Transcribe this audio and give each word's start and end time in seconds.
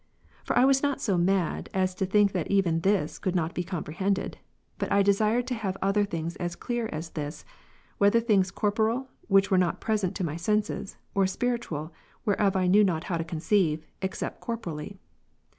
For 0.43 0.57
I 0.57 0.65
was 0.65 0.81
not 0.81 0.99
so 0.99 1.15
mad, 1.15 1.69
as 1.75 1.93
to 1.93 2.07
think 2.07 2.31
that 2.31 2.49
even 2.49 2.79
this 2.79 3.19
could 3.19 3.35
not 3.35 3.53
be 3.53 3.63
comprehended; 3.63 4.39
but 4.79 4.91
I 4.91 5.03
desired 5.03 5.45
to 5.45 5.53
have 5.53 5.77
other 5.79 6.05
things 6.05 6.35
as 6.37 6.55
clear 6.55 6.89
as 6.91 7.11
this, 7.11 7.45
whether 7.99 8.19
things 8.19 8.49
corporeal, 8.49 9.09
which 9.27 9.51
were 9.51 9.59
not 9.59 9.79
present 9.79 10.15
to 10.15 10.23
my 10.25 10.37
senses, 10.37 10.97
or 11.13 11.27
spiritual, 11.27 11.93
whereof 12.25 12.55
I 12.55 12.65
knew 12.65 12.83
not 12.83 13.03
how 13.03 13.17
to 13.17 13.23
conceive, 13.23 13.85
except 14.01 14.41
corporeally. 14.41 14.97